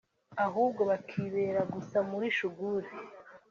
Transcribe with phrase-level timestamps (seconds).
[0.45, 2.89] ahubwo bakibera gusa muli Shuguli